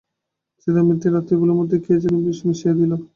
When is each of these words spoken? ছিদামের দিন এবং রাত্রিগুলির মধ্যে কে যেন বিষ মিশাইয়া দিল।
ছিদামের 0.61 0.97
দিন 0.97 1.07
এবং 1.07 1.15
রাত্রিগুলির 1.15 1.57
মধ্যে 1.59 1.77
কে 1.85 1.93
যেন 2.03 2.15
বিষ 2.23 2.39
মিশাইয়া 2.47 2.75
দিল। 2.79 2.91